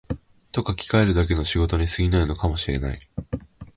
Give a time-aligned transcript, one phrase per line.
[0.51, 3.07] と書きかえるだけの仕事に過ぎないかも知れない